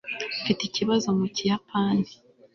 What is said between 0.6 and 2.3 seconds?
ikibazo mu kiyapani